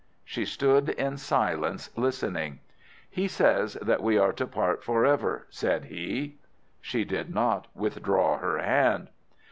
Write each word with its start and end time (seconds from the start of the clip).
"She 0.25 0.45
stood 0.45 0.89
in 0.89 1.17
silence, 1.19 1.91
listening. 1.95 2.59
"'He 3.07 3.27
says 3.27 3.75
that 3.83 4.01
we 4.01 4.17
are 4.17 4.33
to 4.33 4.47
part 4.47 4.83
for 4.83 5.05
ever,' 5.05 5.45
said 5.51 5.85
he. 5.85 6.37
"She 6.81 7.05
did 7.05 7.31
not 7.31 7.67
withdraw 7.75 8.39
her 8.39 8.57
hand. 8.57 9.09